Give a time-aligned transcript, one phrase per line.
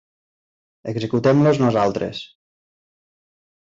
[0.93, 2.27] Executem-los nosaltres.